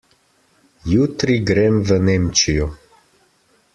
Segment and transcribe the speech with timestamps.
[0.93, 2.71] Jutri grem v Nemčijo.